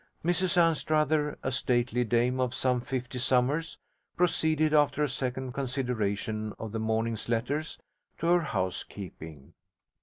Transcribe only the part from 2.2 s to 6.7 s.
of some fifty summers, proceeded, after a second consideration